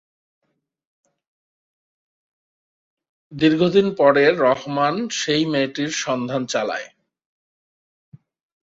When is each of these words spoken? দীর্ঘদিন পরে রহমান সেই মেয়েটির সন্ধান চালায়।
দীর্ঘদিন 3.31 3.87
পরে 3.95 4.23
রহমান 4.39 4.95
সেই 5.11 5.43
মেয়েটির 5.45 5.91
সন্ধান 5.97 6.41
চালায়। 6.45 6.87